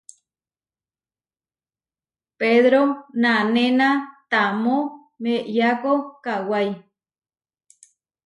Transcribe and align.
Pedro 2.39 2.81
nanéna 3.23 3.87
tamó 4.31 4.77
meʼeyako 5.21 5.91
kawái. 6.23 6.69